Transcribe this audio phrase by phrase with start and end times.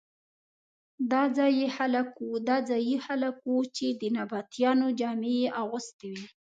[2.47, 6.25] دا ځايي خلک وو چې د نبطیانو جامې یې اغوستې وې.